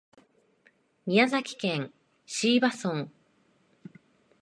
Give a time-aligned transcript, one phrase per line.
[1.05, 1.93] 宮崎県
[2.25, 3.09] 椎葉村